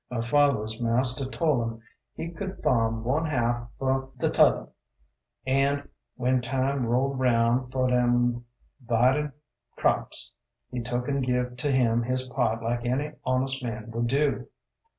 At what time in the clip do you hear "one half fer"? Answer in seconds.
3.03-4.07